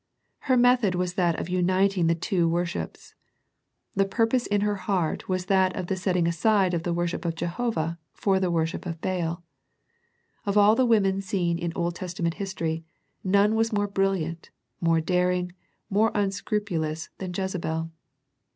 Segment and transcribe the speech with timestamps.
[0.25, 3.13] * Her method was that of uniting the two worships.
[3.95, 7.35] The purpose in her heart was that of the setting aside of the worship of
[7.35, 9.43] Jehovah for the worship of Baal.
[10.43, 12.83] Of all the women seen in Old Testament history,
[13.23, 15.51] none was more brilliant, more daring,
[15.87, 17.91] more unscrupulous than Jezebel.